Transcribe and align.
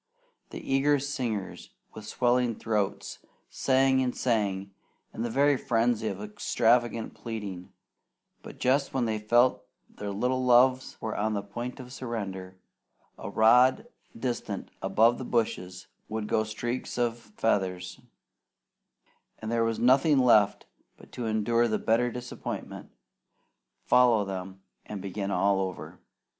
The 0.49 0.57
eager 0.59 0.97
singers, 0.97 1.69
with 1.93 2.07
swelling 2.07 2.55
throats, 2.55 3.19
sang 3.51 4.01
and 4.01 4.17
sang 4.17 4.71
in 5.13 5.23
a 5.23 5.29
very 5.29 5.55
frenzy 5.55 6.07
of 6.07 6.19
extravagant 6.23 7.13
pleading, 7.13 7.71
but 8.41 8.57
just 8.57 8.95
when 8.95 9.05
they 9.05 9.19
felt 9.19 9.57
sure 9.59 9.97
their 9.99 10.09
little 10.09 10.43
loves 10.43 10.97
were 10.99 11.15
on 11.15 11.35
the 11.35 11.43
point 11.43 11.79
of 11.79 11.93
surrender, 11.93 12.57
a 13.19 13.29
rod 13.29 13.85
distant 14.17 14.71
above 14.81 15.19
the 15.19 15.23
bushes 15.23 15.85
would 16.09 16.25
go 16.25 16.43
streaks 16.43 16.97
of 16.97 17.19
feathers, 17.19 17.99
and 19.37 19.51
there 19.51 19.63
was 19.63 19.77
nothing 19.77 20.17
left 20.17 20.65
but 20.97 21.11
to 21.11 21.27
endure 21.27 21.67
the 21.67 21.77
bitter 21.77 22.09
disappointment, 22.11 22.89
follow 23.85 24.25
them, 24.25 24.61
and 24.83 24.99
begin 24.99 25.29
all 25.29 25.59
over. 25.59 25.99